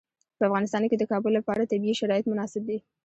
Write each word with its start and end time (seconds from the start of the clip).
په 0.37 0.43
افغانستان 0.49 0.83
کې 0.89 0.97
د 0.97 1.03
کابل 1.11 1.31
لپاره 1.39 1.69
طبیعي 1.71 1.95
شرایط 2.01 2.25
مناسب 2.31 2.61
دي. 2.69 2.77